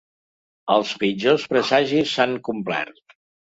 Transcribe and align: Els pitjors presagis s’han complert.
Els 0.75 0.93
pitjors 1.03 1.45
presagis 1.53 2.17
s’han 2.17 2.35
complert. 2.51 3.01